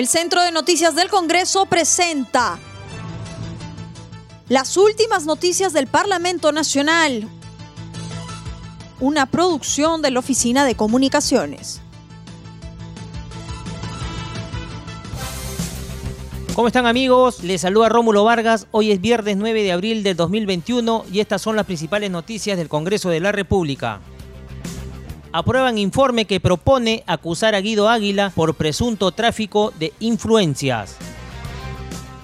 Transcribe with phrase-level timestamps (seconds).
[0.00, 2.58] El Centro de Noticias del Congreso presenta
[4.48, 7.28] las últimas noticias del Parlamento Nacional,
[8.98, 11.82] una producción de la Oficina de Comunicaciones.
[16.54, 17.44] ¿Cómo están amigos?
[17.44, 18.68] Les saluda Rómulo Vargas.
[18.70, 22.70] Hoy es viernes 9 de abril del 2021 y estas son las principales noticias del
[22.70, 24.00] Congreso de la República
[25.32, 31.09] aprueban informe que propone acusar a Guido Águila por presunto tráfico de influencias.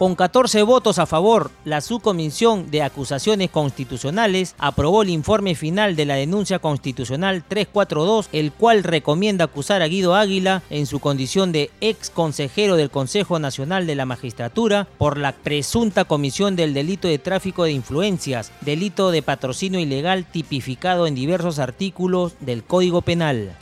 [0.00, 6.06] Con 14 votos a favor, la Subcomisión de Acusaciones Constitucionales aprobó el informe final de
[6.06, 11.70] la denuncia constitucional 342, el cual recomienda acusar a Guido Águila en su condición de
[11.82, 17.18] ex consejero del Consejo Nacional de la Magistratura por la presunta comisión del delito de
[17.18, 23.54] tráfico de influencias, delito de patrocinio ilegal tipificado en diversos artículos del Código Penal.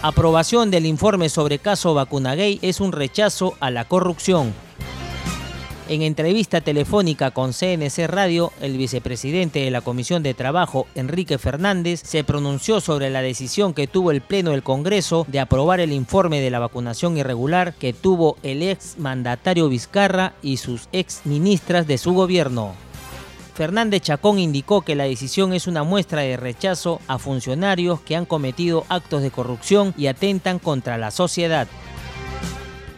[0.00, 4.54] Aprobación del informe sobre caso Vacunagay es un rechazo a la corrupción.
[5.88, 12.00] En entrevista telefónica con CNC Radio, el vicepresidente de la Comisión de Trabajo, Enrique Fernández,
[12.04, 16.40] se pronunció sobre la decisión que tuvo el Pleno del Congreso de aprobar el informe
[16.40, 21.98] de la vacunación irregular que tuvo el ex mandatario Vizcarra y sus ex ministras de
[21.98, 22.74] su gobierno.
[23.54, 28.26] Fernández Chacón indicó que la decisión es una muestra de rechazo a funcionarios que han
[28.26, 31.68] cometido actos de corrupción y atentan contra la sociedad.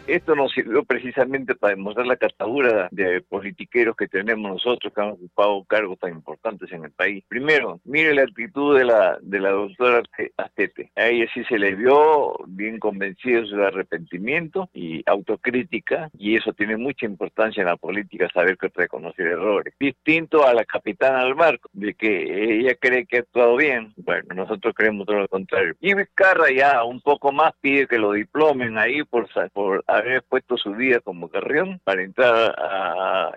[0.08, 5.10] Esto nos sirvió precisamente para demostrar la catadura de politiqueros que tenemos nosotros que han
[5.10, 7.22] ocupado cargos tan importantes en el país.
[7.28, 10.02] Primero, mire la actitud de la, de la doctora
[10.38, 10.90] Astete.
[10.96, 16.54] A ella sí se le vio bien convencida de su arrepentimiento y autocrítica, y eso
[16.54, 19.74] tiene mucha importancia en la política, saber que reconocer errores.
[19.78, 23.92] Distinto a la capitana del barco, de que ella cree que ha actuado bien.
[23.96, 25.74] Bueno, nosotros creemos todo lo contrario.
[25.80, 30.56] Y Vizcarra ya un poco más pide que lo diplomen ahí por, por haber puesto
[30.56, 33.32] su vida como carrión para entrar a,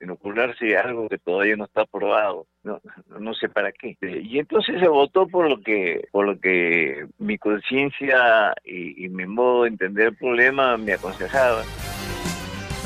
[0.00, 2.46] inocularse algo que todavía no está aprobado.
[2.62, 2.80] No,
[3.18, 3.96] no sé para qué.
[4.00, 9.62] Y entonces se votó por lo que, por lo que mi conciencia y mi modo
[9.62, 11.62] de entender el problema me aconsejaba.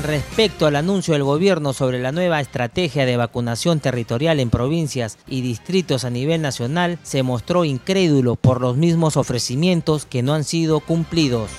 [0.03, 5.41] Respecto al anuncio del gobierno sobre la nueva estrategia de vacunación territorial en provincias y
[5.41, 10.79] distritos a nivel nacional, se mostró incrédulo por los mismos ofrecimientos que no han sido
[10.79, 11.51] cumplidos.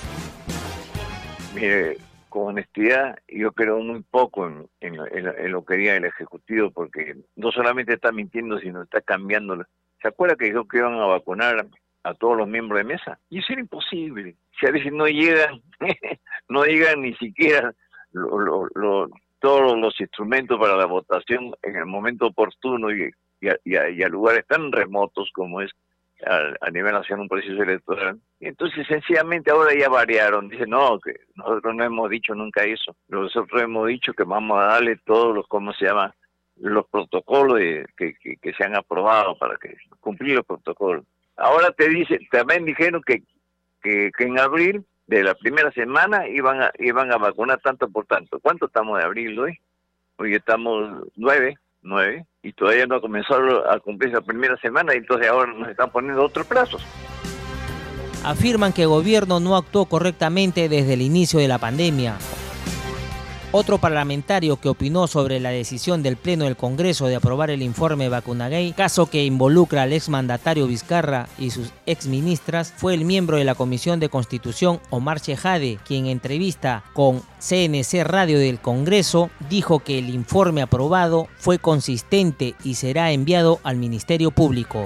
[1.61, 7.51] Mire, con honestidad, yo creo muy poco en, lo que diga el Ejecutivo, porque no
[7.51, 9.63] solamente está mintiendo, sino está cambiando.
[10.01, 11.67] ¿Se acuerda que dijo que iban a vacunar
[12.01, 13.19] a todos los miembros de mesa?
[13.29, 14.37] Y eso era imposible.
[14.59, 15.61] Si a veces no llegan,
[16.49, 17.75] no llegan ni siquiera
[18.11, 24.71] todos los instrumentos para la votación en el momento oportuno y, y a lugares tan
[24.71, 25.69] remotos como es
[26.25, 28.19] a, nivel nacional un proceso electoral.
[28.39, 30.49] Y entonces sencillamente ahora ya variaron.
[30.49, 32.95] Dicen, no, que nosotros no hemos dicho nunca eso.
[33.07, 36.13] Nosotros hemos dicho que vamos a darle todos los, ¿cómo se llama?
[36.57, 37.59] Los protocolos
[37.97, 41.05] que, que, se han aprobado para que cumplir los protocolos.
[41.37, 43.23] Ahora te dicen, también dijeron que,
[43.81, 48.05] que, que en abril de la primera semana iban a, iban a vacunar tanto por
[48.05, 48.39] tanto.
[48.39, 49.59] ¿Cuánto estamos de abril hoy?
[50.17, 54.97] Hoy estamos nueve nueve, y todavía no ha comenzado a cumplir la primera semana, y
[54.97, 56.83] entonces ahora nos están poniendo otros plazos.
[58.23, 62.17] Afirman que el gobierno no actuó correctamente desde el inicio de la pandemia.
[63.53, 68.07] Otro parlamentario que opinó sobre la decisión del Pleno del Congreso de aprobar el informe
[68.07, 73.53] Vacunagay, caso que involucra al exmandatario Vizcarra y sus exministras, fue el miembro de la
[73.53, 79.99] Comisión de Constitución Omar Chejade, quien en entrevista con CNC Radio del Congreso dijo que
[79.99, 84.85] el informe aprobado fue consistente y será enviado al Ministerio Público.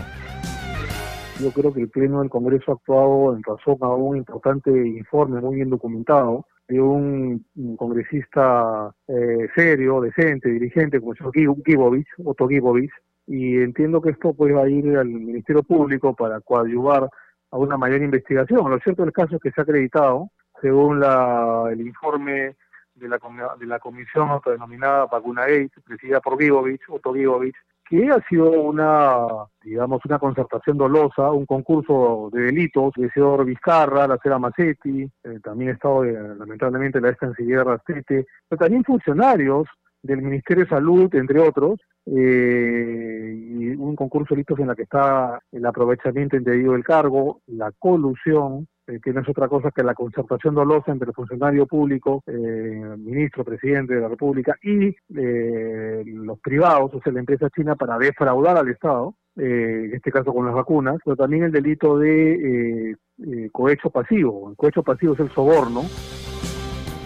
[1.39, 5.39] Yo creo que el Pleno del Congreso ha actuado en razón a un importante informe
[5.39, 7.45] muy bien documentado de un,
[7.77, 12.91] congresista eh, serio, decente, dirigente, como el Gibovich, Otto Gibovich,
[13.27, 17.09] y entiendo que esto pues va a ir al Ministerio Público para coadyuvar
[17.51, 18.69] a una mayor investigación.
[18.69, 20.29] Lo cierto del caso es que se ha acreditado,
[20.61, 22.55] según la, el informe
[22.95, 23.19] de la,
[23.59, 27.55] de la comisión autodenominada Vacuna Gate, presidida por Gibovich, Otto Gibovich,
[27.87, 29.27] que ha sido una,
[29.63, 35.39] digamos, una concertación dolosa, un concurso de delitos, el señor Vizcarra, la señora Macetti, eh,
[35.43, 39.67] también ha estado eh, lamentablemente la ex canciller Rastete, pero también funcionarios
[40.01, 44.83] del Ministerio de Salud, entre otros, eh, y un concurso de delitos en la que
[44.83, 49.81] está el aprovechamiento indebido del cargo, la colusión, eh, que no es otra cosa que
[49.81, 56.03] la concertación dolosa entre el funcionario público, eh, ministro, presidente de la República y eh,
[56.45, 59.15] privados, o sea, la empresa china, para defraudar al Estado.
[59.37, 64.49] eh, en este caso con las vacunas, pero también el delito de eh, cohecho pasivo.
[64.51, 65.83] El cohecho pasivo es el soborno.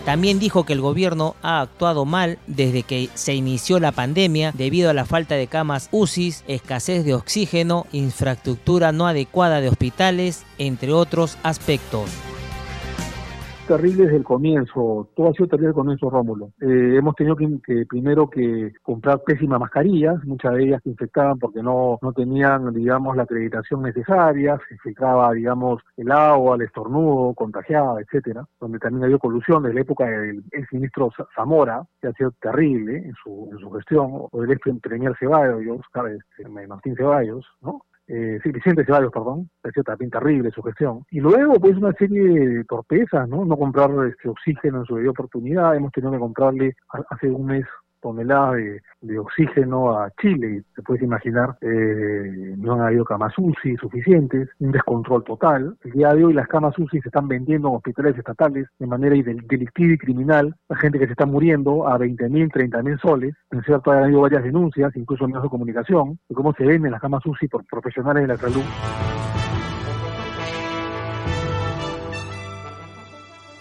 [0.05, 4.91] También dijo que el gobierno ha actuado mal desde que se inició la pandemia debido
[4.91, 10.93] a la falta de camas UCI, escasez de oxígeno, infraestructura no adecuada de hospitales, entre
[10.93, 12.28] otros aspectos
[13.69, 16.47] terrible desde el comienzo, todo ha sido terrible desde el comienzo, Rómulo.
[16.59, 21.61] Eh, hemos tenido que, primero que comprar pésimas mascarillas, muchas de ellas se infectaban porque
[21.61, 28.01] no, no tenían, digamos, la acreditación necesaria, se infiltraba, digamos, el agua, el estornudo, contagiaba,
[28.01, 32.97] etcétera, donde también había colusión desde la época del ministro Zamora, que ha sido terrible
[32.97, 35.85] en su, en su gestión, o del ex premier Ceballos,
[36.67, 37.83] Martín Ceballos, ¿no?
[38.11, 41.05] Eh, sí, Vicente Ceballos, perdón, pareció también terrible su gestión.
[41.11, 43.45] Y luego, pues, una serie de torpezas, ¿no?
[43.45, 46.75] No comprar este oxígeno en su debido oportunidad, hemos tenido que comprarle
[47.11, 47.65] hace un mes
[48.01, 48.57] toneladas
[49.01, 50.63] de, oxígeno a Chile.
[50.75, 55.77] Te puedes imaginar, eh, no han habido camas UCI suficientes, un descontrol total.
[55.83, 59.15] El día de hoy las camas UCI se están vendiendo en hospitales estatales de manera
[59.15, 60.55] delictiva y criminal.
[60.67, 63.35] La gente que se está muriendo a 20 mil, 30 mil soles.
[63.51, 66.91] En cierto, ha habido varias denuncias, incluso en medios de comunicación, de cómo se venden
[66.91, 68.63] las camas UCI por profesionales de la salud.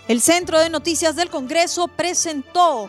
[0.08, 2.88] El Centro de Noticias del Congreso presentó